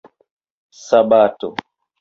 sabato 0.85 1.49